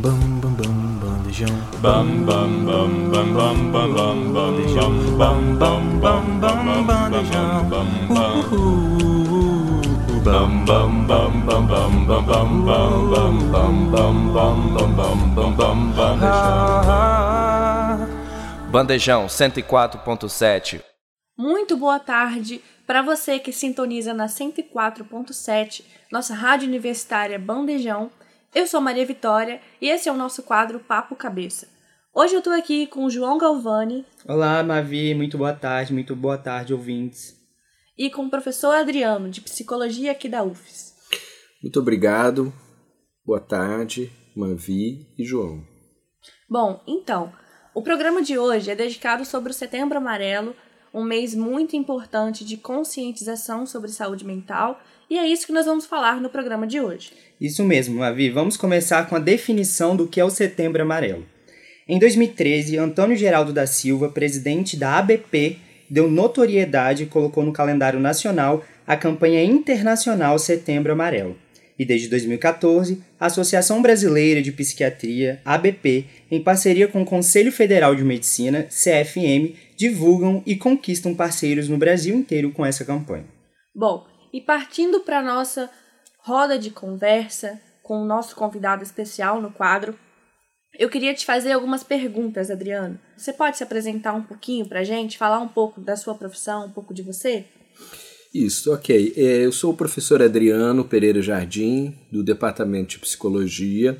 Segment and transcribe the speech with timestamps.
[0.00, 1.56] Bam bam bam bam bandejão.
[1.82, 4.92] Bam bam bam bam bam bam bam bandejão.
[5.18, 7.68] Bam bam bam bam bandejão.
[7.68, 7.88] Bam
[10.64, 15.52] bam bam bam bam bam bam bam bam bam bam bam bam bam bam bam
[15.56, 16.28] bam bandejão.
[18.70, 20.80] Bandejão 104.7.
[21.36, 28.10] Muito boa tarde para você que sintoniza na 104.7, nossa rádio universitária Bandejão.
[28.54, 31.68] Eu sou Maria Vitória e esse é o nosso quadro Papo Cabeça.
[32.14, 36.38] Hoje eu estou aqui com o João Galvani Olá, Mavi, muito boa tarde, muito boa
[36.38, 37.36] tarde, ouvintes.
[37.96, 40.94] e com o professor Adriano, de Psicologia aqui da UFES.
[41.62, 42.52] Muito obrigado.
[43.24, 45.62] Boa tarde, Mavi e João.
[46.48, 47.32] Bom, então,
[47.74, 50.56] o programa de hoje é dedicado sobre o Setembro Amarelo,
[50.94, 54.80] um mês muito importante de conscientização sobre saúde mental,
[55.10, 57.12] e é isso que nós vamos falar no programa de hoje.
[57.40, 61.24] Isso mesmo, Mavi, vamos começar com a definição do que é o Setembro Amarelo.
[61.88, 65.56] Em 2013, Antônio Geraldo da Silva, presidente da ABP,
[65.88, 71.36] deu notoriedade e colocou no calendário nacional a campanha internacional Setembro Amarelo.
[71.78, 77.94] E desde 2014, a Associação Brasileira de Psiquiatria, ABP, em parceria com o Conselho Federal
[77.94, 83.26] de Medicina, CFM, divulgam e conquistam parceiros no Brasil inteiro com essa campanha.
[83.72, 85.70] Bom, e partindo para a nossa
[86.18, 89.98] roda de conversa com o nosso convidado especial no quadro,
[90.78, 92.98] eu queria te fazer algumas perguntas, Adriano.
[93.16, 96.66] Você pode se apresentar um pouquinho para a gente, falar um pouco da sua profissão,
[96.66, 97.46] um pouco de você?
[98.32, 99.14] Isso, ok.
[99.16, 103.98] É, Eu sou o professor Adriano Pereira Jardim, do Departamento de Psicologia.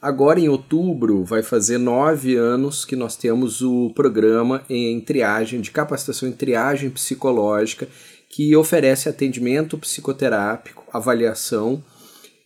[0.00, 5.70] Agora, em outubro, vai fazer nove anos que nós temos o programa em triagem, de
[5.70, 7.88] capacitação em triagem psicológica,
[8.36, 11.82] que oferece atendimento psicoterápico, avaliação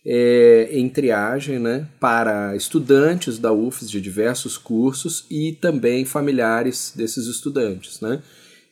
[0.05, 7.27] é, em triagem né, para estudantes da UFES de diversos cursos e também familiares desses
[7.27, 7.99] estudantes.
[7.99, 8.23] Né?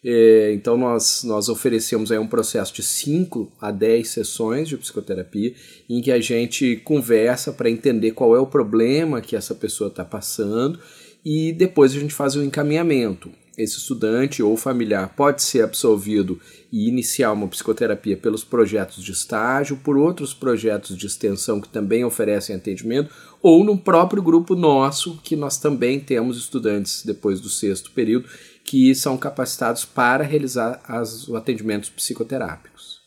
[0.01, 5.53] É, então nós, nós oferecemos aí um processo de 5 a 10 sessões de psicoterapia
[5.89, 10.05] em que a gente conversa para entender qual é o problema que essa pessoa está
[10.05, 10.79] passando
[11.25, 13.29] e depois a gente faz o encaminhamento.
[13.59, 16.39] Esse estudante ou familiar pode ser absolvido
[16.71, 22.05] e iniciar uma psicoterapia pelos projetos de estágio, por outros projetos de extensão que também
[22.05, 27.91] oferecem atendimento, ou no próprio grupo nosso, que nós também temos estudantes depois do sexto
[27.91, 28.29] período
[28.63, 32.99] que são capacitados para realizar as, os atendimentos psicoterápicos.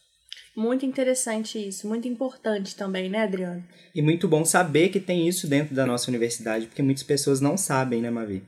[0.54, 3.64] Muito interessante isso, muito importante também, né, Adriano?
[3.94, 7.56] E muito bom saber que tem isso dentro da nossa universidade, porque muitas pessoas não
[7.56, 8.42] sabem, né, Mavi?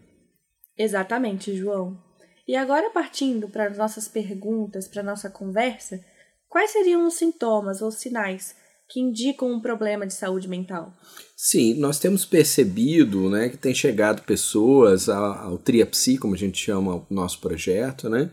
[0.77, 1.99] Exatamente, João.
[2.47, 6.05] E agora, partindo para as nossas perguntas, para a nossa conversa,
[6.49, 8.55] quais seriam os sintomas ou sinais
[8.89, 10.93] que indicam um problema de saúde mental?
[11.37, 16.59] Sim, nós temos percebido né, que tem chegado pessoas ao, ao TriaPsi, como a gente
[16.59, 18.31] chama o nosso projeto, né,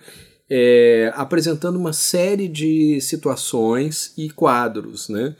[0.50, 5.08] é, apresentando uma série de situações e quadros.
[5.08, 5.36] Né,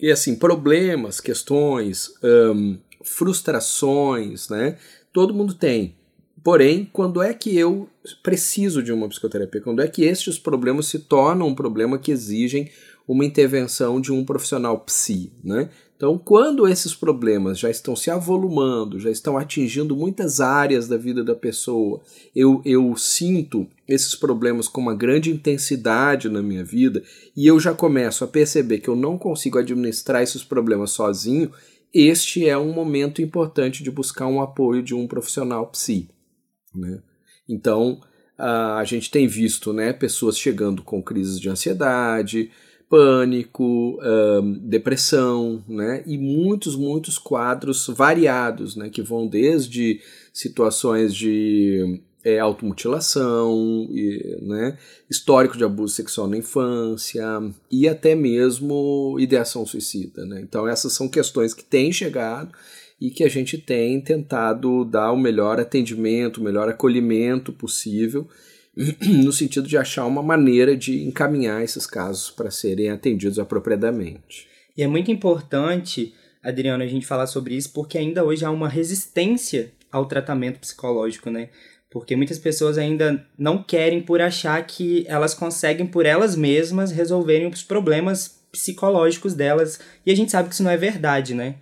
[0.00, 4.78] e assim, problemas, questões, hum, frustrações, né,
[5.12, 5.96] todo mundo tem.
[6.44, 7.88] Porém, quando é que eu
[8.22, 9.62] preciso de uma psicoterapia?
[9.62, 12.70] Quando é que estes problemas se tornam um problema que exigem
[13.08, 15.70] uma intervenção de um profissional psi, né?
[15.96, 21.24] Então, quando esses problemas já estão se avolumando, já estão atingindo muitas áreas da vida
[21.24, 22.02] da pessoa,
[22.36, 27.02] eu, eu sinto esses problemas com uma grande intensidade na minha vida
[27.34, 31.50] e eu já começo a perceber que eu não consigo administrar esses problemas sozinho,
[31.94, 36.10] este é um momento importante de buscar um apoio de um profissional psi.
[36.74, 37.00] Né?
[37.48, 38.00] Então,
[38.38, 42.50] a gente tem visto né, pessoas chegando com crises de ansiedade,
[42.88, 43.98] pânico,
[44.60, 46.02] depressão, né?
[46.06, 48.88] E muitos, muitos quadros variados, né?
[48.88, 50.00] Que vão desde
[50.32, 54.78] situações de é, automutilação, e, né?
[55.10, 57.24] Histórico de abuso sexual na infância
[57.70, 60.40] e até mesmo ideação suicida, né?
[60.40, 62.52] Então essas são questões que têm chegado
[63.00, 68.28] e que a gente tem tentado dar o melhor atendimento, o melhor acolhimento possível
[69.22, 74.48] no sentido de achar uma maneira de encaminhar esses casos para serem atendidos apropriadamente.
[74.76, 76.12] E é muito importante,
[76.42, 81.30] Adriano, a gente falar sobre isso, porque ainda hoje há uma resistência ao tratamento psicológico,
[81.30, 81.50] né?
[81.88, 87.46] Porque muitas pessoas ainda não querem por achar que elas conseguem por elas mesmas resolverem
[87.46, 89.78] os problemas psicológicos delas.
[90.04, 91.54] E a gente sabe que isso não é verdade, né?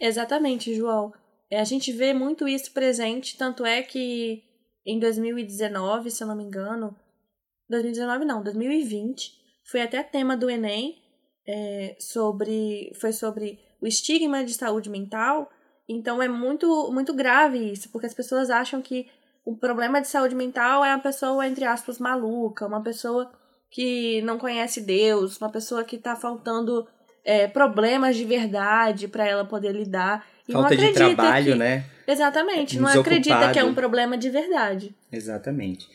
[0.00, 1.12] Exatamente, João.
[1.50, 4.42] É, a gente vê muito isso presente, tanto é que
[4.86, 6.96] em 2019, se eu não me engano,
[7.68, 9.32] 2019 não, 2020,
[9.70, 11.00] foi até tema do Enem,
[11.46, 15.50] é, sobre, foi sobre o estigma de saúde mental
[15.88, 19.08] Então é muito, muito grave isso, porque as pessoas acham que
[19.44, 23.30] o problema de saúde mental é uma pessoa, entre aspas, maluca, uma pessoa
[23.70, 26.86] que não conhece Deus, uma pessoa que tá faltando
[27.24, 30.26] é, problemas de verdade para ela poder lidar.
[30.48, 31.58] E Falta não de trabalho, que...
[31.58, 31.84] né?
[32.06, 33.00] Exatamente, não Desocupado.
[33.00, 34.94] acredita que é um problema de verdade.
[35.10, 35.86] Exatamente.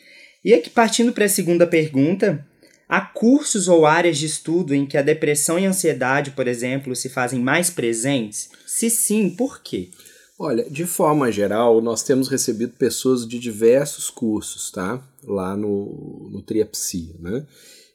[0.44, 2.44] E aqui, partindo para a segunda pergunta,
[2.88, 6.96] há cursos ou áreas de estudo em que a depressão e a ansiedade, por exemplo,
[6.96, 8.50] se fazem mais presentes?
[8.66, 9.90] Se sim, por quê?
[10.38, 15.02] Olha, de forma geral, nós temos recebido pessoas de diversos cursos, tá?
[15.24, 17.44] Lá no, no Triapsia, né?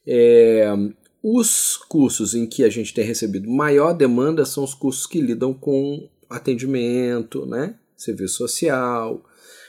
[0.06, 0.68] É,
[1.23, 5.53] os cursos em que a gente tem recebido maior demanda são os cursos que lidam
[5.53, 7.75] com atendimento, né?
[7.95, 9.23] Serviço social,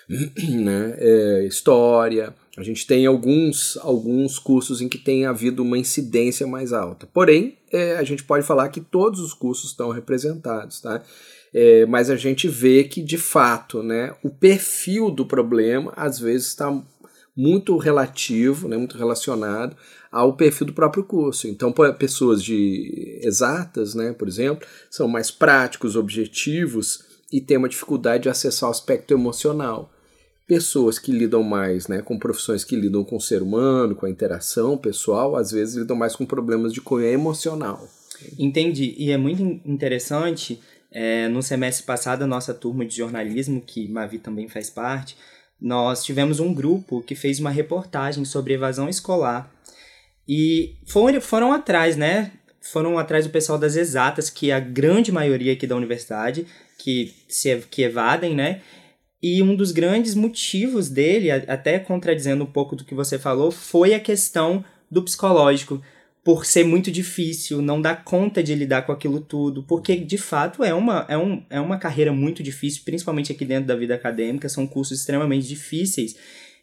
[0.50, 0.96] né?
[0.98, 2.34] É, história.
[2.56, 7.06] A gente tem alguns, alguns cursos em que tem havido uma incidência mais alta.
[7.06, 11.02] Porém, é, a gente pode falar que todos os cursos estão representados, tá?
[11.52, 16.48] É, mas a gente vê que, de fato, né, o perfil do problema às vezes
[16.48, 16.82] está
[17.36, 19.76] muito relativo, né, muito relacionado
[20.14, 21.48] ao perfil do próprio curso.
[21.48, 27.02] Então, pessoas de exatas, né, por exemplo, são mais práticos, objetivos
[27.32, 29.90] e têm uma dificuldade de acessar o aspecto emocional.
[30.46, 34.10] Pessoas que lidam mais né, com profissões que lidam com o ser humano, com a
[34.10, 37.84] interação pessoal, às vezes lidam mais com problemas de cunho emocional.
[38.38, 38.94] Entendi.
[38.96, 40.60] E é muito interessante,
[40.92, 45.16] é, no semestre passado, a nossa turma de jornalismo, que Mavi também faz parte,
[45.60, 49.52] nós tivemos um grupo que fez uma reportagem sobre evasão escolar.
[50.28, 52.32] E foram, foram atrás, né?
[52.60, 56.46] Foram atrás do pessoal das exatas, que a grande maioria aqui da universidade,
[56.78, 58.60] que, se, que evadem, né?
[59.22, 63.94] E um dos grandes motivos dele, até contradizendo um pouco do que você falou, foi
[63.94, 65.82] a questão do psicológico,
[66.24, 70.64] por ser muito difícil, não dar conta de lidar com aquilo tudo, porque de fato
[70.64, 74.48] é uma, é, um, é uma carreira muito difícil, principalmente aqui dentro da vida acadêmica,
[74.48, 76.16] são cursos extremamente difíceis.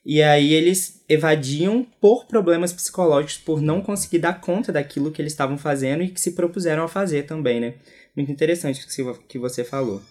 [0.04, 5.34] E aí eles evadiam por problemas psicológicos, por não conseguir dar conta daquilo que eles
[5.34, 7.76] estavam fazendo e que se propuseram a fazer também, né?
[8.16, 10.02] Muito interessante o que você falou.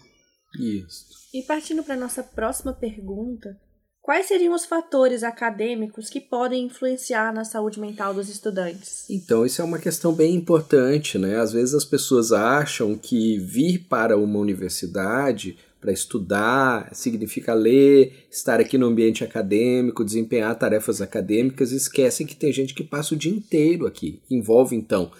[0.59, 1.05] Isso.
[1.33, 3.57] E partindo para nossa próxima pergunta,
[4.01, 9.09] quais seriam os fatores acadêmicos que podem influenciar na saúde mental dos estudantes?
[9.09, 11.37] Então, isso é uma questão bem importante, né?
[11.37, 18.59] Às vezes as pessoas acham que vir para uma universidade para estudar significa ler, estar
[18.59, 23.33] aqui no ambiente acadêmico, desempenhar tarefas acadêmicas, esquecem que tem gente que passa o dia
[23.33, 24.21] inteiro aqui.
[24.29, 25.11] Envolve então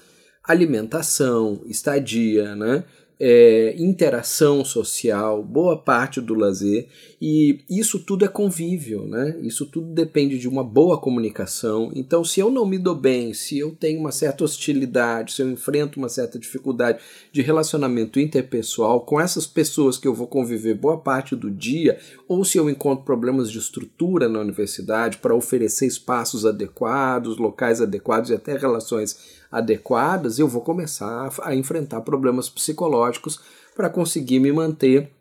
[0.43, 2.83] alimentação, estadia, né?
[3.23, 6.87] É, interação social, boa parte do lazer,
[7.21, 9.37] e isso tudo é convívio, né?
[9.43, 11.91] Isso tudo depende de uma boa comunicação.
[11.93, 15.51] Então, se eu não me dou bem, se eu tenho uma certa hostilidade, se eu
[15.51, 16.97] enfrento uma certa dificuldade
[17.31, 22.43] de relacionamento interpessoal com essas pessoas que eu vou conviver boa parte do dia, ou
[22.43, 28.33] se eu encontro problemas de estrutura na universidade para oferecer espaços adequados, locais adequados e
[28.33, 33.39] até relações adequadas, eu vou começar a enfrentar problemas psicológicos
[33.75, 35.11] para conseguir me manter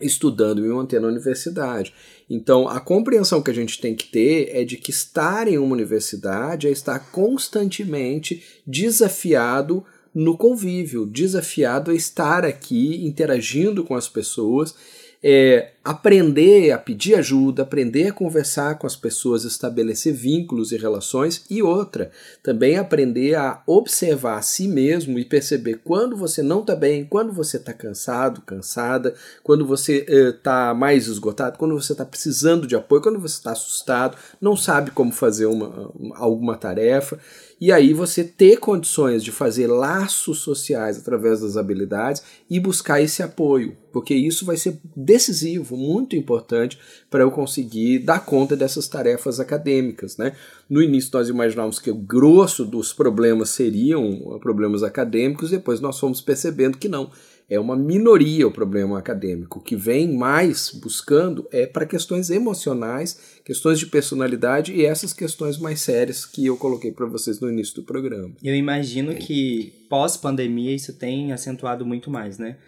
[0.00, 1.92] estudando, me manter na universidade.
[2.30, 5.74] Então, a compreensão que a gente tem que ter é de que estar em uma
[5.74, 9.84] universidade é estar constantemente desafiado
[10.14, 14.74] no convívio, desafiado a estar aqui interagindo com as pessoas
[15.22, 21.44] é, aprender a pedir ajuda, aprender a conversar com as pessoas, estabelecer vínculos e relações,
[21.50, 22.10] e outra,
[22.42, 27.32] também aprender a observar a si mesmo e perceber quando você não está bem, quando
[27.32, 33.02] você está cansado, cansada, quando você está mais esgotado, quando você está precisando de apoio,
[33.02, 37.18] quando você está assustado, não sabe como fazer uma, alguma tarefa.
[37.60, 43.20] E aí você ter condições de fazer laços sociais através das habilidades e buscar esse
[43.20, 46.78] apoio, porque isso vai ser decisivo, muito importante
[47.10, 50.36] para eu conseguir dar conta dessas tarefas acadêmicas, né?
[50.70, 56.20] No início nós imaginávamos que o grosso dos problemas seriam problemas acadêmicos, depois nós fomos
[56.20, 57.10] percebendo que não
[57.48, 59.58] é uma minoria o problema acadêmico.
[59.58, 65.56] O que vem mais buscando é para questões emocionais, questões de personalidade e essas questões
[65.58, 68.34] mais sérias que eu coloquei para vocês no início do programa.
[68.42, 72.58] Eu imagino que pós-pandemia isso tem acentuado muito mais, né?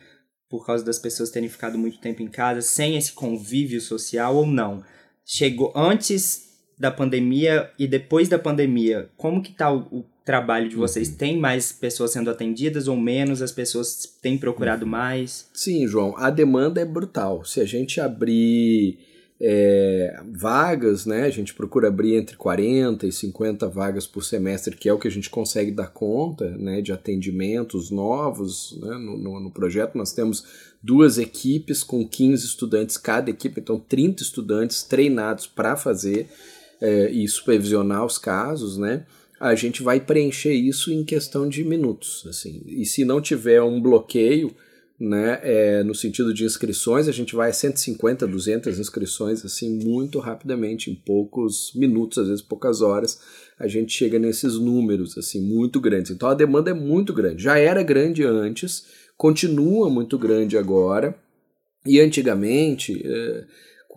[0.49, 4.47] Por causa das pessoas terem ficado muito tempo em casa, sem esse convívio social ou
[4.47, 4.83] não.
[5.25, 11.09] Chegou antes da pandemia e depois da pandemia, como que tá o, trabalho de vocês?
[11.09, 11.17] Uhum.
[11.17, 13.43] Tem mais pessoas sendo atendidas ou menos?
[13.43, 14.91] As pessoas têm procurado uhum.
[14.93, 15.49] mais?
[15.53, 17.45] Sim, João, a demanda é brutal.
[17.45, 18.97] Se a gente abrir
[19.41, 21.25] é, vagas, né?
[21.25, 25.09] A gente procura abrir entre 40 e 50 vagas por semestre, que é o que
[25.09, 26.81] a gente consegue dar conta, né?
[26.81, 28.97] De atendimentos novos, né?
[28.99, 30.45] no, no, no projeto nós temos
[30.81, 36.29] duas equipes com 15 estudantes cada equipe, então 30 estudantes treinados para fazer
[36.81, 39.05] é, e supervisionar os casos, né?
[39.41, 42.63] A gente vai preencher isso em questão de minutos, assim.
[42.67, 44.55] E se não tiver um bloqueio,
[45.01, 50.19] né, é, no sentido de inscrições, a gente vai a 150, 200 inscrições assim muito
[50.19, 53.19] rapidamente, em poucos minutos, às vezes poucas horas,
[53.59, 56.11] a gente chega nesses números assim muito grandes.
[56.11, 57.43] Então a demanda é muito grande.
[57.43, 58.85] Já era grande antes,
[59.17, 61.17] continua muito grande agora.
[61.87, 63.45] E antigamente, é,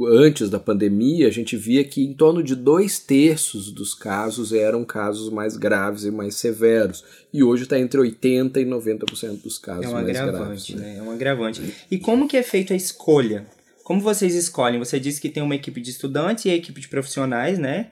[0.02, 4.84] antes da pandemia, a gente via que em torno de dois terços dos casos eram
[4.84, 7.04] casos mais graves e mais severos.
[7.32, 10.70] E hoje está entre 80% e 90% dos casos é um mais graves.
[10.70, 10.98] Né?
[10.98, 11.62] É um agravante.
[11.92, 13.46] E como que é feita a escolha?
[13.84, 14.80] Como vocês escolhem?
[14.80, 17.92] Você disse que tem uma equipe de estudantes e a equipe de profissionais, né?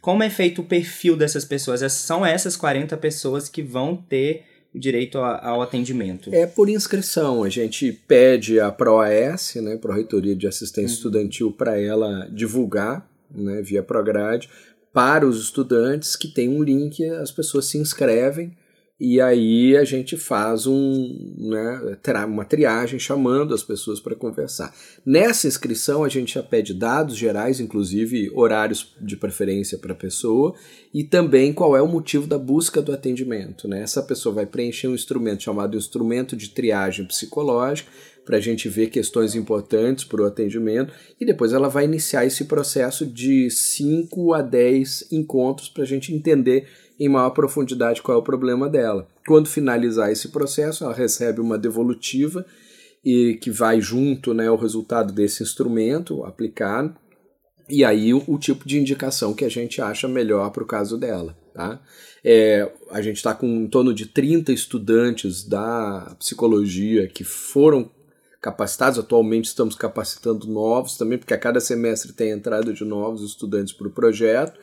[0.00, 1.80] Como é feito o perfil dessas pessoas?
[1.92, 4.44] São essas 40 pessoas que vão ter
[4.78, 6.30] direito ao atendimento?
[6.32, 7.42] É por inscrição.
[7.42, 10.94] A gente pede a ProAS, né, Pró-Reitoria de Assistência uhum.
[10.94, 14.48] Estudantil, para ela divulgar né, via Prograde
[14.96, 18.56] para os estudantes que tem um link, as pessoas se inscrevem
[18.98, 24.74] e aí a gente faz um, né, uma triagem chamando as pessoas para conversar.
[25.04, 30.54] Nessa inscrição a gente já pede dados gerais, inclusive horários de preferência para a pessoa
[30.94, 33.68] e também qual é o motivo da busca do atendimento.
[33.68, 33.82] Né?
[33.82, 37.90] Essa pessoa vai preencher um instrumento chamado instrumento de triagem psicológica
[38.24, 42.46] para a gente ver questões importantes para o atendimento e depois ela vai iniciar esse
[42.46, 46.66] processo de 5 a 10 encontros para a gente entender
[46.98, 49.06] em maior profundidade qual é o problema dela.
[49.26, 52.44] Quando finalizar esse processo, ela recebe uma devolutiva
[53.04, 56.94] e que vai junto né, ao resultado desse instrumento aplicado
[57.68, 60.96] e aí o, o, tipo de indicação que a gente acha melhor para o caso
[60.96, 61.36] dela.
[61.52, 61.80] Tá?
[62.22, 67.90] É, a gente está com em torno de 30 estudantes da psicologia que foram
[68.40, 73.72] capacitados, atualmente estamos capacitando novos também, porque a cada semestre tem entrada de novos estudantes
[73.72, 74.60] para o projeto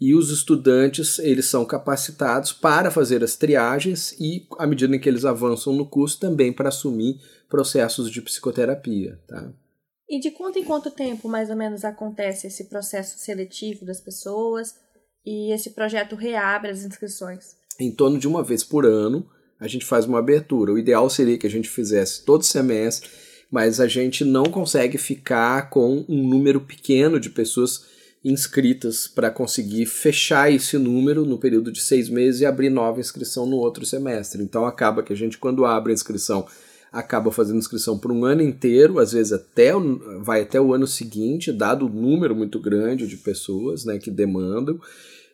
[0.00, 5.08] e os estudantes eles são capacitados para fazer as triagens e, à medida em que
[5.08, 9.18] eles avançam no curso, também para assumir processos de psicoterapia.
[9.26, 9.52] Tá?
[10.08, 14.74] E de quanto em quanto tempo, mais ou menos, acontece esse processo seletivo das pessoas
[15.24, 17.56] e esse projeto reabre as inscrições?
[17.80, 20.72] Em torno de uma vez por ano, a gente faz uma abertura.
[20.72, 23.08] O ideal seria que a gente fizesse todo semestre,
[23.50, 27.95] mas a gente não consegue ficar com um número pequeno de pessoas
[28.26, 33.46] inscritas para conseguir fechar esse número no período de seis meses e abrir nova inscrição
[33.46, 34.42] no outro semestre.
[34.42, 36.44] Então acaba que a gente, quando abre a inscrição,
[36.92, 39.70] acaba fazendo inscrição por um ano inteiro, às vezes até
[40.20, 44.80] vai até o ano seguinte, dado o número muito grande de pessoas né, que demandam.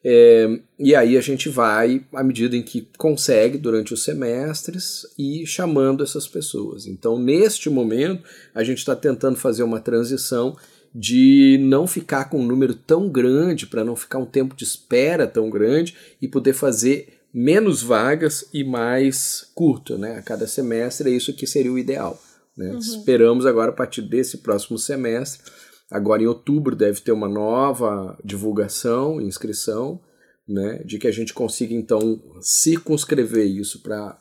[0.04, 5.46] É, e aí a gente vai, à medida em que consegue, durante os semestres, e
[5.46, 6.86] chamando essas pessoas.
[6.86, 10.56] Então, neste momento, a gente está tentando fazer uma transição
[10.94, 15.26] de não ficar com um número tão grande, para não ficar um tempo de espera
[15.26, 20.16] tão grande e poder fazer menos vagas e mais curto, né?
[20.16, 22.20] A cada semestre é isso que seria o ideal.
[22.56, 22.70] Né?
[22.72, 22.78] Uhum.
[22.78, 25.50] Esperamos agora, a partir desse próximo semestre,
[25.90, 29.98] agora em outubro deve ter uma nova divulgação, inscrição,
[30.46, 30.82] né?
[30.84, 34.18] De que a gente consiga então circunscrever isso para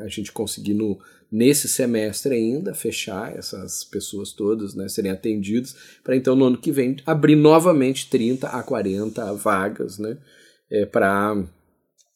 [0.00, 0.98] a gente conseguir no,
[1.30, 6.72] nesse semestre ainda fechar essas pessoas todas, né, serem atendidas, para então no ano que
[6.72, 10.16] vem abrir novamente 30 a 40 vagas, né,
[10.70, 11.44] é, para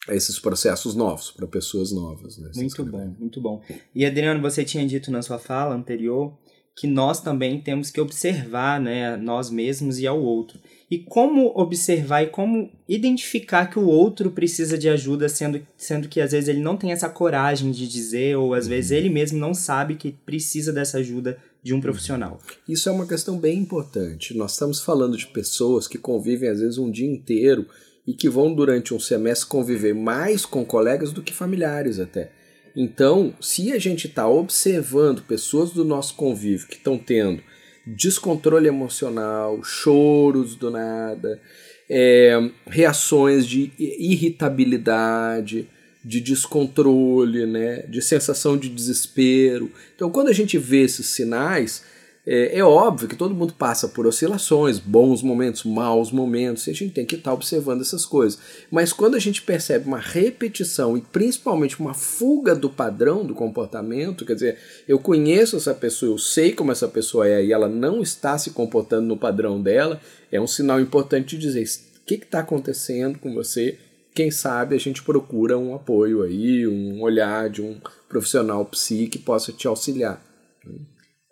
[0.08, 2.38] esses processos novos, para pessoas novas.
[2.38, 3.62] Né, muito bom, muito bom.
[3.94, 6.36] E Adriano, você tinha dito na sua fala anterior
[6.74, 10.58] que nós também temos que observar, né, nós mesmos e ao outro.
[10.92, 16.20] E como observar e como identificar que o outro precisa de ajuda, sendo, sendo que
[16.20, 18.72] às vezes ele não tem essa coragem de dizer, ou às uhum.
[18.72, 22.38] vezes ele mesmo não sabe que precisa dessa ajuda de um profissional.
[22.68, 24.36] Isso é uma questão bem importante.
[24.36, 27.66] Nós estamos falando de pessoas que convivem às vezes um dia inteiro
[28.06, 32.32] e que vão durante um semestre conviver mais com colegas do que familiares até.
[32.76, 37.42] Então, se a gente está observando pessoas do nosso convívio que estão tendo
[37.86, 41.40] descontrole emocional, choros do nada,
[41.88, 45.68] é, reações de irritabilidade,
[46.04, 49.70] de descontrole, né, de sensação de desespero.
[49.94, 51.84] Então, quando a gente vê esses sinais,
[52.24, 56.74] É, é, óbvio que todo mundo passa por oscilações, bons momentos, maus momentos, e a
[56.74, 58.38] gente tem que estar observando essas coisas.
[58.70, 64.24] Mas quando a gente percebe uma repetição e principalmente uma fuga do padrão do comportamento,
[64.24, 68.00] quer dizer, eu conheço essa pessoa, eu sei como essa pessoa é e ela não
[68.00, 70.00] está se comportando no padrão dela,
[70.30, 73.78] é um sinal importante de dizer o que está acontecendo com você.
[74.14, 79.18] Quem sabe a gente procura um apoio aí, um olhar de um profissional psi que
[79.18, 80.22] possa te auxiliar.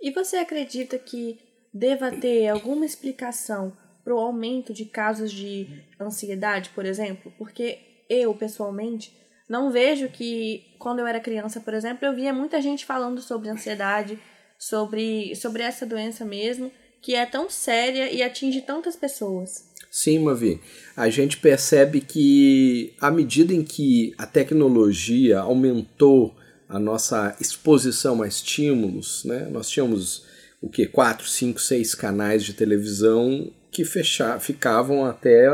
[0.01, 1.39] E você acredita que
[1.73, 7.33] deva ter alguma explicação para o aumento de casos de ansiedade, por exemplo?
[7.37, 7.79] Porque
[8.09, 9.13] eu, pessoalmente,
[9.49, 13.49] não vejo que quando eu era criança, por exemplo, eu via muita gente falando sobre
[13.49, 14.19] ansiedade,
[14.59, 19.71] sobre, sobre essa doença mesmo, que é tão séria e atinge tantas pessoas.
[19.91, 20.61] Sim, Mavi.
[20.97, 26.37] A gente percebe que à medida em que a tecnologia aumentou
[26.71, 29.49] a nossa exposição a estímulos, né?
[29.51, 30.25] Nós tínhamos
[30.63, 35.49] o que quatro, cinco, seis canais de televisão que fechar, ficavam até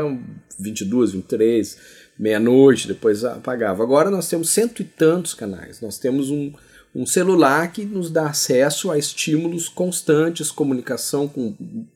[0.59, 1.77] 22, 23,
[2.19, 3.83] meia-noite, depois apagava.
[3.83, 5.81] Agora nós temos cento e tantos canais.
[5.81, 6.51] Nós temos um,
[6.93, 11.55] um celular que nos dá acesso a estímulos constantes, comunicação com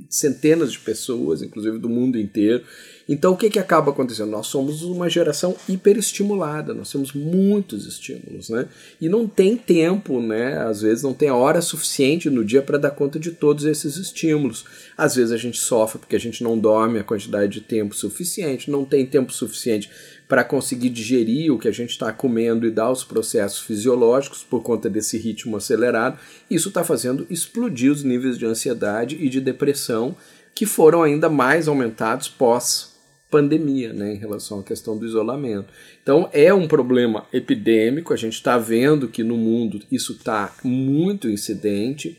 [0.09, 2.63] centenas de pessoas, inclusive do mundo inteiro.
[3.11, 4.31] Então o que, que acaba acontecendo?
[4.31, 8.69] Nós somos uma geração hiperestimulada, nós temos muitos estímulos, né?
[9.01, 10.57] E não tem tempo, né?
[10.59, 14.63] Às vezes não tem hora suficiente no dia para dar conta de todos esses estímulos.
[14.97, 18.71] Às vezes a gente sofre porque a gente não dorme a quantidade de tempo suficiente,
[18.71, 19.89] não tem tempo suficiente
[20.25, 24.63] para conseguir digerir o que a gente está comendo e dar os processos fisiológicos por
[24.63, 26.17] conta desse ritmo acelerado.
[26.49, 30.15] Isso está fazendo explodir os níveis de ansiedade e de depressão
[30.55, 32.90] que foram ainda mais aumentados pós
[33.31, 35.73] pandemia, né, em relação à questão do isolamento.
[36.03, 41.29] Então é um problema epidêmico, a gente está vendo que no mundo isso está muito
[41.29, 42.17] incidente.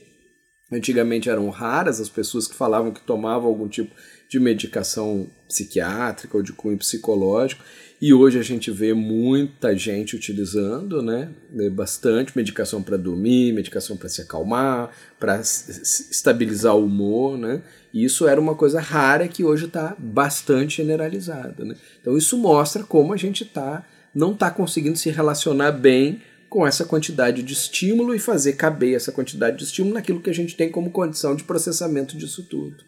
[0.72, 3.94] Antigamente eram raras as pessoas que falavam que tomavam algum tipo
[4.26, 7.62] de medicação psiquiátrica ou de cunho psicológico,
[8.02, 11.30] e hoje a gente vê muita gente utilizando, né,
[11.70, 14.90] bastante medicação para dormir, medicação para se acalmar,
[15.20, 17.62] para estabilizar o humor, né?
[17.94, 21.64] E isso era uma coisa rara que hoje está bastante generalizada.
[21.64, 21.76] Né?
[22.00, 26.84] Então isso mostra como a gente tá, não está conseguindo se relacionar bem com essa
[26.84, 30.68] quantidade de estímulo e fazer caber essa quantidade de estímulo naquilo que a gente tem
[30.68, 32.82] como condição de processamento disso tudo.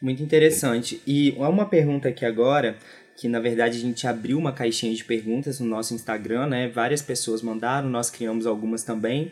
[0.00, 1.02] Muito interessante.
[1.06, 2.78] E uma pergunta aqui agora,
[3.20, 6.68] que na verdade a gente abriu uma caixinha de perguntas no nosso Instagram, né?
[6.68, 9.30] Várias pessoas mandaram, nós criamos algumas também.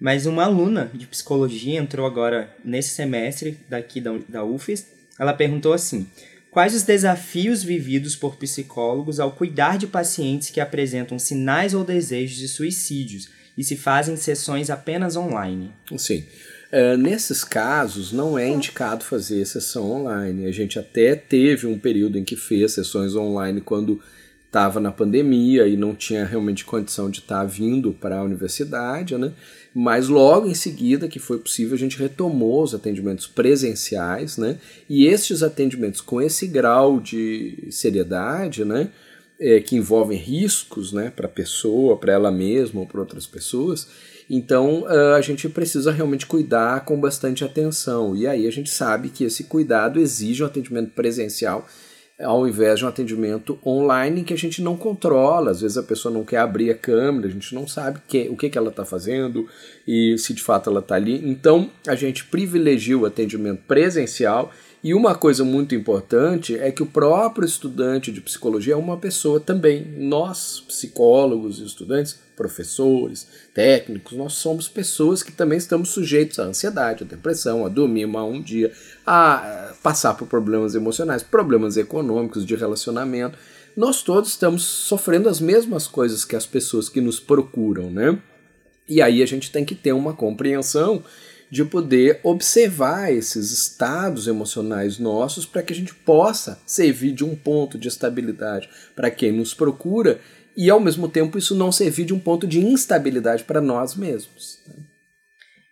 [0.00, 4.86] Mas uma aluna de psicologia entrou agora nesse semestre daqui da, da UFES.
[5.18, 6.06] Ela perguntou assim:
[6.50, 12.38] Quais os desafios vividos por psicólogos ao cuidar de pacientes que apresentam sinais ou desejos
[12.38, 15.74] de suicídios e se fazem sessões apenas online?
[15.98, 16.24] Sim.
[16.70, 20.46] É, nesses casos, não é indicado fazer sessão online.
[20.46, 24.00] A gente até teve um período em que fez sessões online quando
[24.46, 29.16] estava na pandemia e não tinha realmente condição de estar tá vindo para a universidade,
[29.16, 29.32] né?
[29.74, 34.58] Mas logo em seguida que foi possível, a gente retomou os atendimentos presenciais, né?
[34.88, 38.88] E estes atendimentos com esse grau de seriedade, né?
[39.38, 41.12] É, que envolvem riscos, né?
[41.14, 43.86] Para a pessoa, para ela mesma ou para outras pessoas.
[44.28, 44.84] Então
[45.16, 48.16] a gente precisa realmente cuidar com bastante atenção.
[48.16, 51.66] E aí a gente sabe que esse cuidado exige um atendimento presencial
[52.18, 55.50] ao invés de um atendimento online que a gente não controla.
[55.50, 58.36] Às vezes a pessoa não quer abrir a câmera, a gente não sabe que, o
[58.36, 59.46] que, que ela está fazendo
[59.86, 61.28] e se de fato ela está ali.
[61.28, 64.50] Então a gente privilegia o atendimento presencial.
[64.82, 69.40] E uma coisa muito importante é que o próprio estudante de psicologia é uma pessoa
[69.40, 69.84] também.
[69.98, 77.02] Nós, psicólogos e estudantes, professores, técnicos, nós somos pessoas que também estamos sujeitos à ansiedade,
[77.02, 78.70] à depressão, a dormir mal um dia,
[79.04, 83.38] a passar por problemas emocionais, problemas econômicos, de relacionamento.
[83.74, 88.18] Nós todos estamos sofrendo as mesmas coisas que as pessoas que nos procuram, né?
[88.88, 91.02] E aí a gente tem que ter uma compreensão
[91.50, 97.36] de poder observar esses estados emocionais nossos para que a gente possa servir de um
[97.36, 100.20] ponto de estabilidade para quem nos procura
[100.56, 104.62] e ao mesmo tempo isso não servir de um ponto de instabilidade para nós mesmos.
[104.66, 104.74] Né?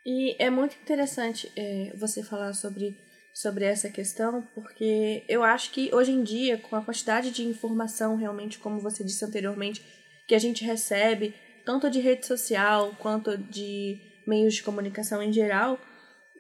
[0.05, 2.99] E é muito interessante é, você falar sobre,
[3.33, 8.15] sobre essa questão, porque eu acho que hoje em dia, com a quantidade de informação,
[8.17, 9.83] realmente, como você disse anteriormente,
[10.29, 15.79] que a gente recebe, tanto de rede social quanto de meios de comunicação em geral,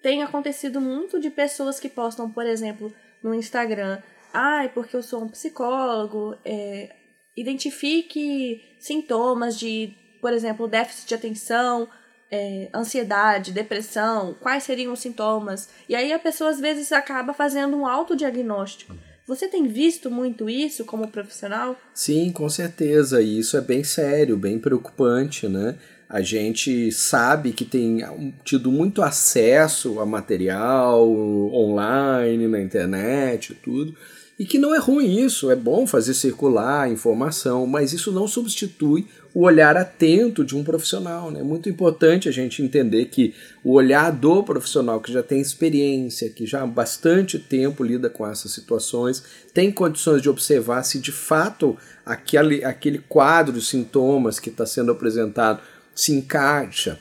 [0.03, 4.03] tem acontecido muito de pessoas que postam, por exemplo, no Instagram,
[4.35, 6.95] ai, ah, porque eu sou um psicólogo, é,
[7.37, 11.89] identifique sintomas de, por exemplo, déficit de atenção,
[12.31, 15.69] é, ansiedade, depressão, quais seriam os sintomas.
[15.89, 18.95] E aí a pessoa às vezes acaba fazendo um autodiagnóstico.
[19.27, 21.79] Você tem visto muito isso como profissional?
[21.95, 23.23] Sim, com certeza.
[23.23, 25.77] E isso é bem sério, bem preocupante, né?
[26.07, 28.05] A gente sabe que tem
[28.45, 33.97] tido muito acesso a material online, na internet, tudo.
[34.37, 38.27] E que não é ruim isso, é bom fazer circular a informação, mas isso não
[38.27, 41.31] substitui o olhar atento de um profissional.
[41.31, 41.39] Né?
[41.39, 46.31] É muito importante a gente entender que o olhar do profissional que já tem experiência,
[46.31, 51.13] que já há bastante tempo lida com essas situações, tem condições de observar se de
[51.13, 55.61] fato aquele, aquele quadro de sintomas que está sendo apresentado
[55.95, 56.99] se encaixa,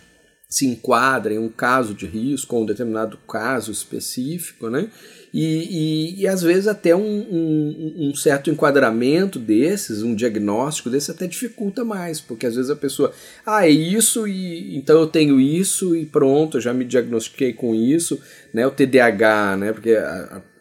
[0.53, 4.87] se enquadra em um caso de risco, ou um determinado caso específico, né?
[5.33, 11.09] E, e, e, às vezes até um, um, um, certo enquadramento desses, um diagnóstico desse
[11.09, 13.11] até dificulta mais, porque às vezes a pessoa,
[13.43, 17.73] ah, é isso e então eu tenho isso e pronto, eu já me diagnostiquei com
[17.73, 18.21] isso,
[18.53, 19.97] né, o TDAH, né, porque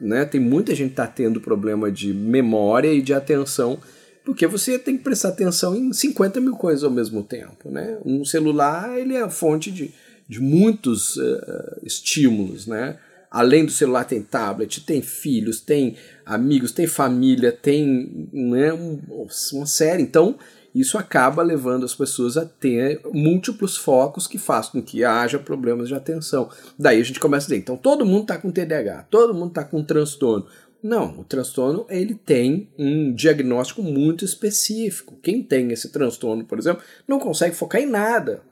[0.01, 3.79] né, tem muita gente que está tendo problema de memória e de atenção,
[4.25, 8.25] porque você tem que prestar atenção em 50 mil coisas ao mesmo tempo, né, um
[8.25, 9.93] celular ele é a fonte de,
[10.29, 12.99] de muitos uh, estímulos, né,
[13.33, 20.03] além do celular tem tablet, tem filhos, tem amigos, tem família, tem né, uma série.
[20.03, 20.37] Então,
[20.75, 25.89] isso acaba levando as pessoas a ter múltiplos focos que fazem com que haja problemas
[25.89, 26.49] de atenção.
[26.79, 29.65] Daí a gente começa a dizer, então todo mundo está com TDAH, todo mundo está
[29.65, 30.47] com transtorno.
[30.83, 35.17] Não, o transtorno ele tem um diagnóstico muito específico.
[35.23, 38.43] Quem tem esse transtorno, por exemplo, não consegue focar em nada.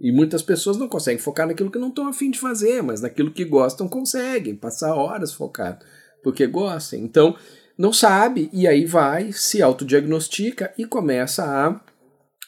[0.00, 3.32] E muitas pessoas não conseguem focar naquilo que não estão afim de fazer, mas naquilo
[3.32, 5.84] que gostam conseguem, passar horas focado,
[6.22, 7.00] porque gostam.
[7.00, 7.36] Então,
[7.76, 11.80] não sabe, e aí vai, se autodiagnostica e começa a,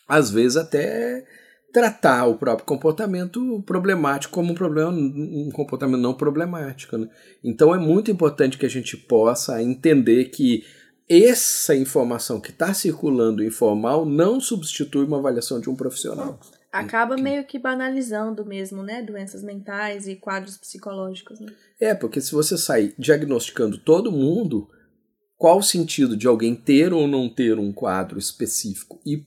[0.09, 1.27] às vezes, até
[1.75, 6.97] tratar o próprio comportamento problemático como um problema, um comportamento não problemático.
[6.97, 7.09] Né?
[7.43, 10.65] Então é muito importante que a gente possa entender que
[11.09, 16.39] essa informação que está circulando informal não substitui uma avaliação de um profissional.
[16.71, 19.03] Acaba meio que banalizando mesmo, né?
[19.03, 21.53] Doenças mentais e quadros psicológicos, né?
[21.81, 24.69] É, porque se você sair diagnosticando todo mundo,
[25.37, 29.01] qual o sentido de alguém ter ou não ter um quadro específico?
[29.05, 29.25] E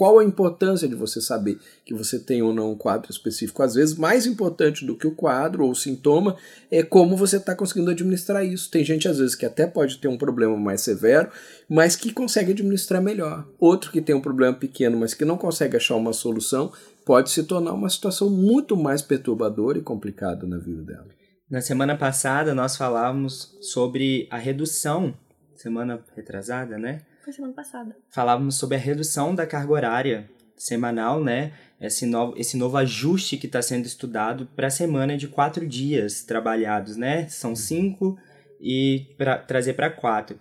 [0.00, 3.62] qual a importância de você saber que você tem ou não um quadro específico?
[3.62, 6.38] Às vezes, mais importante do que o quadro ou o sintoma
[6.70, 8.70] é como você está conseguindo administrar isso.
[8.70, 11.28] Tem gente, às vezes, que até pode ter um problema mais severo,
[11.68, 13.46] mas que consegue administrar melhor.
[13.58, 16.72] Outro que tem um problema pequeno, mas que não consegue achar uma solução,
[17.04, 21.08] pode se tornar uma situação muito mais perturbadora e complicada na vida dela.
[21.50, 25.12] Na semana passada, nós falávamos sobre a redução,
[25.56, 27.02] semana retrasada, né?
[27.30, 27.96] Foi semana passada.
[28.08, 31.52] Falávamos sobre a redução da carga horária semanal, né?
[31.80, 36.24] Esse novo, esse novo ajuste que está sendo estudado para a semana de quatro dias
[36.24, 37.28] trabalhados, né?
[37.28, 38.18] São cinco
[38.60, 40.40] e pra, trazer para quatro.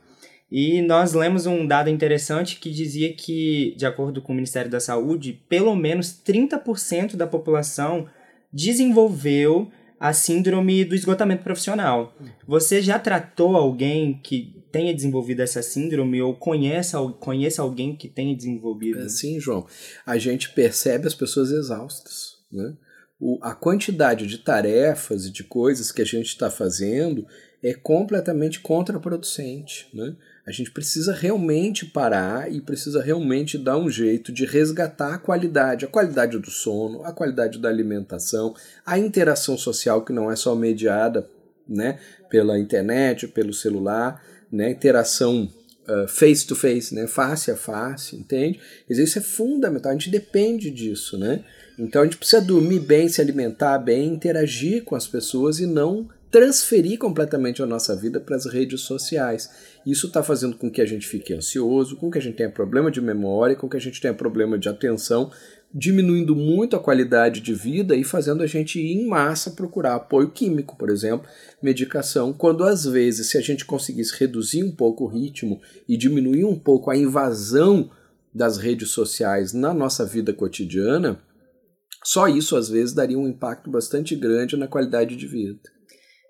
[0.51, 4.79] E nós lemos um dado interessante que dizia que, de acordo com o Ministério da
[4.79, 8.07] Saúde, pelo menos 30% da população
[8.51, 12.15] desenvolveu a síndrome do esgotamento profissional.
[12.47, 18.35] Você já tratou alguém que tenha desenvolvido essa síndrome ou conhece, conhece alguém que tenha
[18.35, 19.01] desenvolvido?
[19.01, 19.67] É, sim, João.
[20.05, 22.37] A gente percebe as pessoas exaustas.
[22.51, 22.75] Né?
[23.19, 27.27] O, a quantidade de tarefas e de coisas que a gente está fazendo
[27.61, 29.89] é completamente contraproducente.
[29.93, 30.15] Né?
[30.49, 35.85] A gente precisa realmente parar e precisa realmente dar um jeito de resgatar a qualidade,
[35.85, 40.55] a qualidade do sono, a qualidade da alimentação, a interação social que não é só
[40.55, 41.29] mediada
[41.67, 41.99] né,
[42.31, 45.47] pela internet, pelo celular, né, interação
[45.87, 48.59] uh, face to face, né, face a face, entende?
[48.89, 51.43] Isso é fundamental, a gente depende disso, né?
[51.77, 56.09] Então a gente precisa dormir bem, se alimentar bem, interagir com as pessoas e não
[56.31, 59.49] transferir completamente a nossa vida para as redes sociais.
[59.89, 62.91] Isso está fazendo com que a gente fique ansioso, com que a gente tenha problema
[62.91, 65.31] de memória, com que a gente tenha problema de atenção,
[65.73, 70.29] diminuindo muito a qualidade de vida e fazendo a gente ir em massa procurar apoio
[70.29, 71.27] químico, por exemplo,
[71.59, 76.45] medicação, quando às vezes se a gente conseguisse reduzir um pouco o ritmo e diminuir
[76.45, 77.89] um pouco a invasão
[78.31, 81.19] das redes sociais na nossa vida cotidiana,
[82.03, 85.59] só isso às vezes daria um impacto bastante grande na qualidade de vida.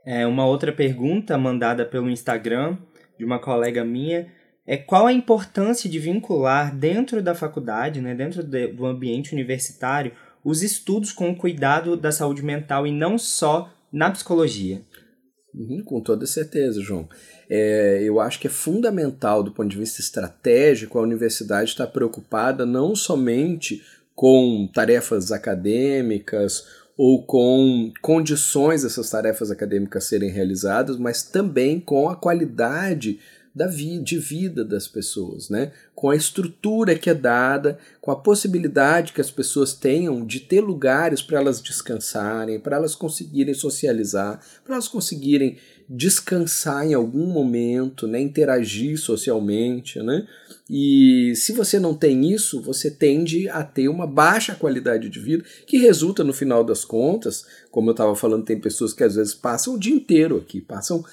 [0.06, 2.78] É, uma outra pergunta mandada pelo Instagram
[3.20, 4.28] de uma colega minha
[4.66, 10.14] é qual a importância de vincular dentro da faculdade, né, dentro de, do ambiente universitário,
[10.44, 14.82] os estudos com o cuidado da saúde mental e não só na psicologia.
[15.54, 17.10] Uhum, com toda certeza, João.
[17.50, 22.66] É, eu acho que é fundamental, do ponto de vista estratégico, a universidade estar preocupada
[22.66, 23.84] não somente
[24.16, 26.64] com tarefas acadêmicas
[27.02, 33.22] ou com condições dessas tarefas acadêmicas serem realizadas, mas também com a qualidade
[33.60, 35.74] da vida, de vida das pessoas, né?
[35.94, 40.62] com a estrutura que é dada, com a possibilidade que as pessoas tenham de ter
[40.62, 45.58] lugares para elas descansarem, para elas conseguirem socializar, para elas conseguirem
[45.90, 48.22] descansar em algum momento, né?
[48.22, 50.02] interagir socialmente.
[50.02, 50.26] Né?
[50.70, 55.44] E se você não tem isso, você tende a ter uma baixa qualidade de vida,
[55.68, 59.34] que resulta, no final das contas, como eu estava falando, tem pessoas que às vezes
[59.34, 61.04] passam o dia inteiro aqui, passam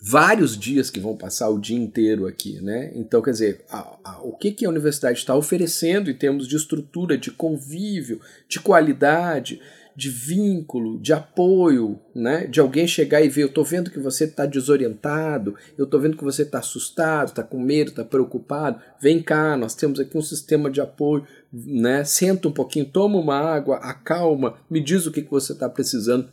[0.00, 2.92] vários dias que vão passar o dia inteiro aqui, né?
[2.94, 6.56] Então, quer dizer, a, a, o que, que a universidade está oferecendo em termos de
[6.56, 9.60] estrutura, de convívio, de qualidade,
[9.96, 12.46] de vínculo, de apoio, né?
[12.46, 16.16] De alguém chegar e ver, eu tô vendo que você está desorientado, eu tô vendo
[16.16, 18.80] que você está assustado, está com medo, está preocupado.
[19.00, 22.04] Vem cá, nós temos aqui um sistema de apoio, né?
[22.04, 26.28] Senta um pouquinho, toma uma água, acalma, me diz o que, que você está precisando.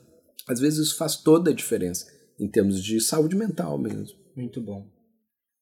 [0.47, 4.17] Às vezes isso faz toda a diferença em termos de saúde mental mesmo.
[4.35, 4.87] Muito bom.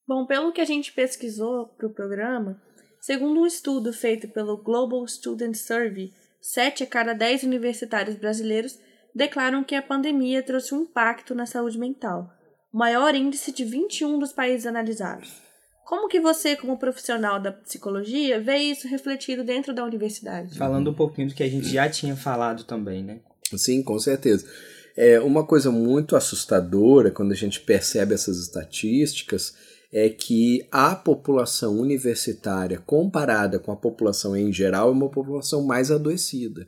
[0.08, 2.62] Bom, pelo que a gente pesquisou para o programa,
[3.00, 8.78] segundo um estudo feito pelo Global Student Survey, 7 a cada 10 universitários brasileiros
[9.16, 12.30] declaram que a pandemia trouxe um impacto na saúde mental,
[12.74, 15.42] o maior índice de 21 dos países analisados.
[15.86, 20.58] Como que você, como profissional da psicologia, vê isso refletido dentro da universidade?
[20.58, 23.20] Falando um pouquinho do que a gente já tinha falado também, né?
[23.56, 24.50] Sim, com certeza.
[24.96, 29.54] É uma coisa muito assustadora quando a gente percebe essas estatísticas
[29.92, 35.92] é que a população universitária comparada com a população em geral é uma população mais
[35.92, 36.68] adoecida.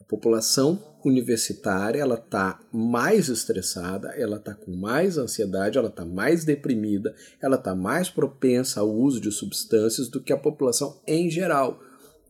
[0.00, 6.44] A população universitária ela está mais estressada, ela está com mais ansiedade, ela está mais
[6.44, 11.80] deprimida, ela está mais propensa ao uso de substâncias do que a população em geral.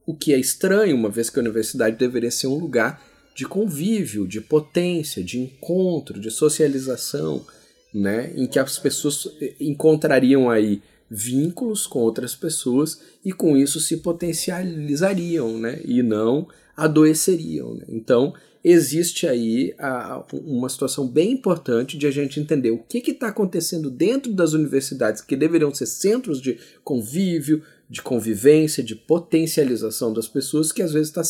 [0.07, 3.03] O que é estranho, uma vez que a universidade deveria ser um lugar
[3.35, 7.45] de convívio, de potência, de encontro, de socialização,
[7.93, 9.29] né, em que as pessoas
[9.61, 17.75] encontrariam aí vínculos com outras pessoas e com isso se potencializariam, né, e não adoeceriam.
[17.75, 17.85] Né?
[17.89, 23.29] Então existe aí a, uma situação bem importante de a gente entender o que está
[23.29, 30.27] acontecendo dentro das universidades que deveriam ser centros de convívio, de convivência, de potencialização das
[30.27, 31.23] pessoas, que às vezes está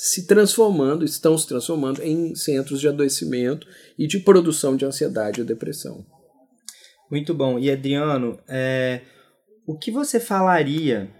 [0.00, 3.66] se transformando, estão se transformando em centros de adoecimento
[3.98, 6.06] e de produção de ansiedade e depressão.
[7.10, 7.58] Muito bom.
[7.58, 9.00] E Adriano, é,
[9.66, 11.10] o que você falaria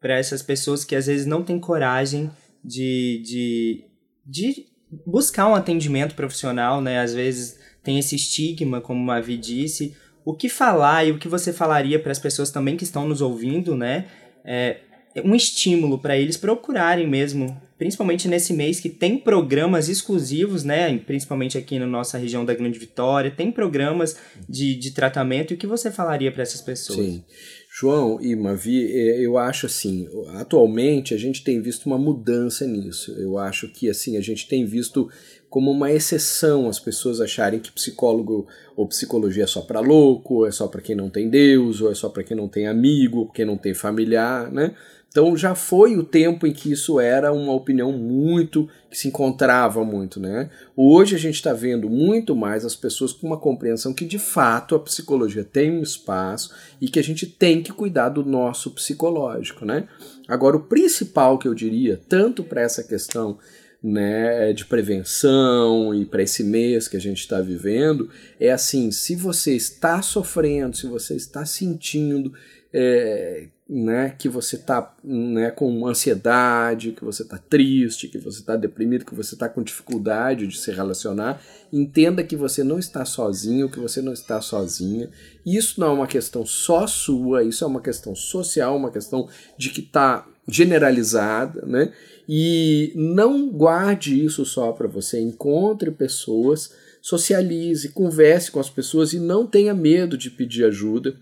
[0.00, 2.30] para essas pessoas que às vezes não têm coragem
[2.62, 3.84] de, de,
[4.24, 4.66] de
[5.04, 7.00] buscar um atendimento profissional, né?
[7.00, 9.96] Às vezes tem esse estigma, como a Mavi disse.
[10.24, 13.20] O que falar e o que você falaria para as pessoas também que estão nos
[13.20, 14.06] ouvindo, né?
[14.44, 14.78] É,
[15.24, 20.98] um estímulo para eles procurarem mesmo principalmente nesse mês que tem programas exclusivos, né?
[20.98, 24.16] Principalmente aqui na nossa região da Grande Vitória, tem programas
[24.48, 25.52] de, de tratamento.
[25.52, 26.98] E o que você falaria para essas pessoas?
[26.98, 27.24] Sim.
[27.70, 33.12] João e Mavi, é, eu acho assim, atualmente a gente tem visto uma mudança nisso.
[33.12, 35.08] Eu acho que assim a gente tem visto
[35.48, 40.50] como uma exceção as pessoas acharem que psicólogo ou psicologia é só para louco, é
[40.50, 43.44] só para quem não tem Deus, ou é só para quem não tem amigo, quem
[43.44, 44.74] não tem familiar, né?
[45.10, 49.82] Então já foi o tempo em que isso era uma opinião muito que se encontrava
[49.84, 50.50] muito, né?
[50.76, 54.74] Hoje a gente está vendo muito mais as pessoas com uma compreensão que de fato
[54.74, 59.64] a psicologia tem um espaço e que a gente tem que cuidar do nosso psicológico,
[59.64, 59.88] né?
[60.26, 63.38] Agora o principal que eu diria, tanto para essa questão
[63.82, 69.14] né, de prevenção e para esse mês que a gente está vivendo, é assim: se
[69.14, 72.32] você está sofrendo, se você está sentindo
[72.72, 78.56] é, né, que você está né, com ansiedade, que você está triste, que você está
[78.56, 83.68] deprimido, que você está com dificuldade de se relacionar, entenda que você não está sozinho,
[83.68, 85.10] que você não está sozinha.
[85.44, 89.28] Isso não é uma questão só sua, isso é uma questão social, uma questão
[89.58, 91.92] de que está generalizada, né?
[92.26, 99.20] E não guarde isso só para você, encontre pessoas, socialize, converse com as pessoas e
[99.20, 101.16] não tenha medo de pedir ajuda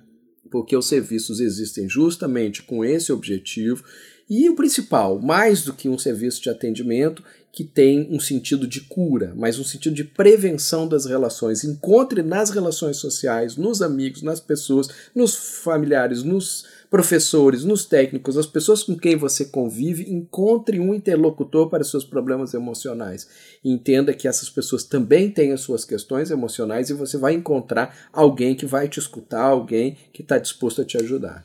[0.50, 3.84] porque os serviços existem justamente com esse objetivo.
[4.28, 8.82] E o principal, mais do que um serviço de atendimento que tem um sentido de
[8.82, 11.64] cura, mas um sentido de prevenção das relações.
[11.64, 18.46] Encontre nas relações sociais, nos amigos, nas pessoas, nos familiares, nos professores, nos técnicos, as
[18.46, 23.28] pessoas com quem você convive, encontre um interlocutor para seus problemas emocionais.
[23.62, 28.56] entenda que essas pessoas também têm as suas questões emocionais e você vai encontrar alguém
[28.56, 31.44] que vai te escutar, alguém que está disposto a te ajudar.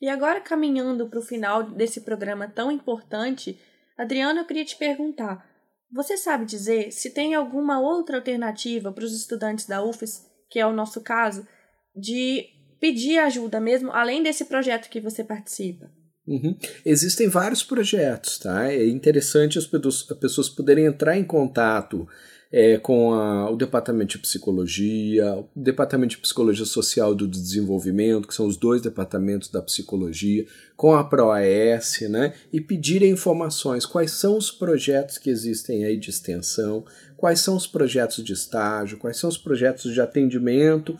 [0.00, 3.58] E agora, caminhando para o final desse programa tão importante,
[3.98, 5.44] Adriana, eu queria te perguntar:
[5.92, 10.66] você sabe dizer se tem alguma outra alternativa para os estudantes da UFES, que é
[10.66, 11.44] o nosso caso,
[11.92, 12.55] de
[12.86, 15.90] pedir ajuda mesmo, além desse projeto que você participa?
[16.24, 16.56] Uhum.
[16.84, 18.70] Existem vários projetos, tá?
[18.70, 22.06] É interessante as pessoas poderem entrar em contato
[22.50, 28.34] é, com a, o Departamento de Psicologia, o Departamento de Psicologia Social do Desenvolvimento, que
[28.34, 30.46] são os dois departamentos da psicologia,
[30.76, 36.10] com a ProAS, né, e pedirem informações, quais são os projetos que existem aí de
[36.10, 36.84] extensão,
[37.16, 40.96] quais são os projetos de estágio, quais são os projetos de atendimento,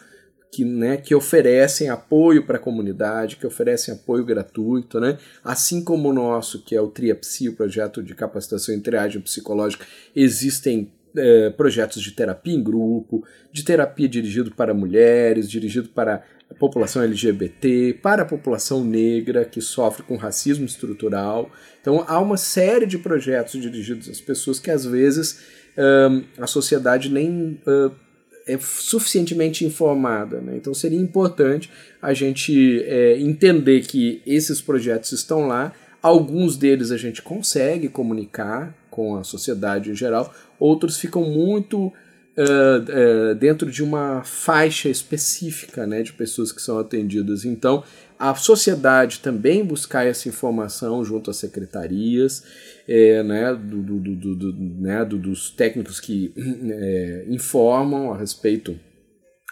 [0.56, 5.18] que, né, que oferecem apoio para a comunidade, que oferecem apoio gratuito, né?
[5.44, 9.84] assim como o nosso, que é o TRIAPSI, o projeto de capacitação em triagem psicológica,
[10.14, 16.54] existem é, projetos de terapia em grupo, de terapia dirigido para mulheres, dirigido para a
[16.54, 21.50] população LGBT, para a população negra que sofre com racismo estrutural.
[21.82, 25.38] Então há uma série de projetos dirigidos às pessoas que às vezes
[25.76, 28.05] um, a sociedade nem uh,
[28.46, 30.40] é suficientemente informada.
[30.40, 30.56] Né?
[30.56, 36.96] Então seria importante a gente é, entender que esses projetos estão lá, alguns deles a
[36.96, 41.92] gente consegue comunicar com a sociedade em geral, outros ficam muito
[42.36, 47.44] uh, uh, dentro de uma faixa específica né, de pessoas que são atendidas.
[47.44, 47.82] Então,
[48.18, 52.42] a sociedade também buscar essa informação junto às secretarias,
[52.88, 56.32] é, né, do, do, do, do né, dos técnicos que
[56.70, 58.78] é, informam a respeito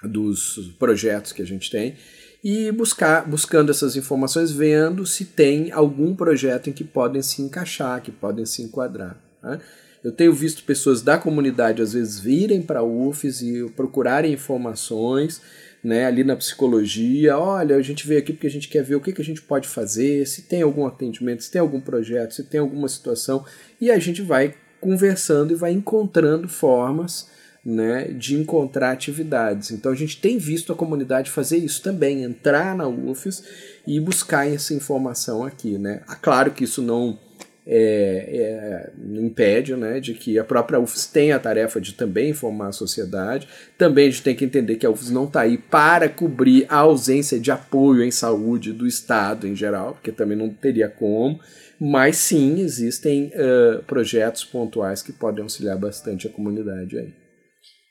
[0.03, 1.97] dos projetos que a gente tem
[2.43, 8.03] e buscar buscando essas informações, vendo se tem algum projeto em que podem se encaixar,
[8.03, 9.19] que podem se enquadrar.
[9.43, 9.61] Né?
[10.05, 15.41] Eu tenho visto pessoas da comunidade às vezes virem para a UFES e procurarem informações
[15.83, 17.39] né, ali na psicologia.
[17.39, 19.41] Olha, a gente veio aqui porque a gente quer ver o que, que a gente
[19.41, 23.47] pode fazer, se tem algum atendimento, se tem algum projeto, se tem alguma situação.
[23.81, 27.31] E a gente vai conversando e vai encontrando formas
[27.65, 29.71] né, de encontrar atividades.
[29.71, 33.43] Então a gente tem visto a comunidade fazer isso também, entrar na UFES
[33.87, 35.79] e buscar essa informação aqui.
[35.79, 36.03] Né?
[36.21, 37.19] Claro que isso não
[37.67, 42.69] é, é, impede né, de que a própria UFES tenha a tarefa de também informar
[42.69, 43.49] a sociedade.
[43.79, 46.77] Também a gente tem que entender que a UFES não está aí para cobrir a
[46.79, 51.41] ausência de apoio em saúde do Estado em geral, porque também não teria como.
[51.81, 57.13] Mas sim, existem uh, projetos pontuais que podem auxiliar bastante a comunidade aí.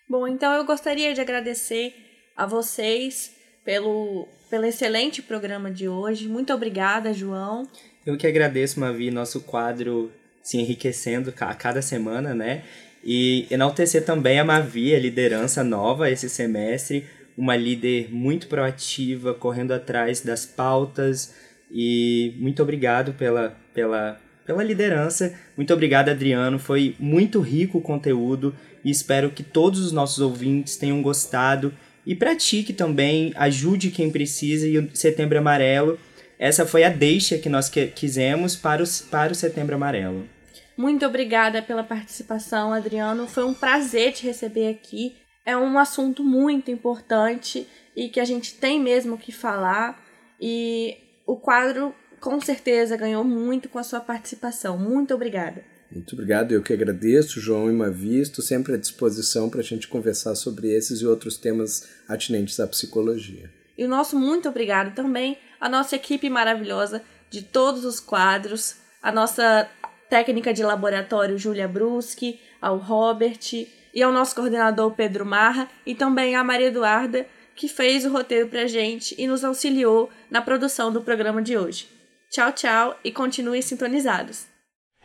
[0.07, 1.93] Bom, então eu gostaria de agradecer
[2.35, 6.27] a vocês pelo, pelo excelente programa de hoje.
[6.27, 7.67] Muito obrigada, João.
[8.05, 10.11] Eu que agradeço, Mavi, nosso quadro
[10.41, 12.63] se enriquecendo a cada semana, né?
[13.03, 17.05] E enaltecer também a Mavi, a liderança nova esse semestre,
[17.37, 21.33] uma líder muito proativa, correndo atrás das pautas.
[21.71, 25.33] E muito obrigado pela, pela, pela liderança.
[25.55, 26.59] Muito obrigado, Adriano.
[26.59, 31.73] Foi muito rico o conteúdo e espero que todos os nossos ouvintes tenham gostado.
[32.05, 35.97] E pratique também, ajude quem precisa e o Setembro Amarelo
[36.37, 40.27] essa foi a deixa que nós que, quisemos para o, para o Setembro Amarelo.
[40.75, 43.27] Muito obrigada pela participação, Adriano.
[43.27, 45.15] Foi um prazer te receber aqui.
[45.45, 50.03] É um assunto muito importante e que a gente tem mesmo que falar.
[50.41, 54.77] E o quadro com certeza ganhou muito com a sua participação.
[54.77, 55.63] Muito obrigada.
[55.91, 59.87] Muito obrigado, eu que agradeço, João e Mavi, estou sempre à disposição para a gente
[59.87, 63.51] conversar sobre esses e outros temas atinentes à psicologia.
[63.77, 69.11] E o nosso muito obrigado também à nossa equipe maravilhosa de todos os quadros, a
[69.11, 69.67] nossa
[70.09, 73.39] técnica de laboratório Júlia Bruschi, ao Robert
[73.93, 78.47] e ao nosso coordenador Pedro Marra e também à Maria Eduarda, que fez o roteiro
[78.47, 81.87] pra gente e nos auxiliou na produção do programa de hoje.
[82.31, 84.47] Tchau, tchau e continuem sintonizados.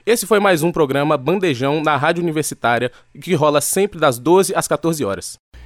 [0.07, 2.91] Esse foi mais um programa Bandejão na Rádio Universitária,
[3.23, 5.39] que rola sempre das 12 às 14 horas.